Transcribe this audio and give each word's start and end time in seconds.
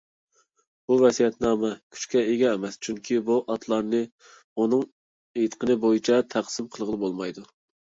بۇ 0.91 0.95
ۋەسىيەتنامە 1.01 1.69
كۈچكە 1.97 2.23
ئىگە 2.31 2.47
ئەمەس، 2.53 2.79
چۈنكى 2.87 3.21
بۇ 3.29 3.37
ئاتلارنى 3.43 4.01
ئۇنىڭ 4.57 4.83
ئېيتىقىنى 4.89 5.79
بويىچە 5.87 6.21
تەقسىم 6.35 6.75
قىلغىلى 6.75 7.03
بولمايدۇ. 7.07 7.49